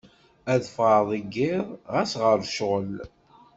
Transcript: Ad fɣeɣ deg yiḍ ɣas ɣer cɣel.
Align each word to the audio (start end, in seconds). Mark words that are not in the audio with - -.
Ad 0.53 0.63
fɣeɣ 0.75 1.03
deg 1.11 1.25
yiḍ 1.35 1.67
ɣas 1.93 2.11
ɣer 2.23 2.37
cɣel. 2.55 2.93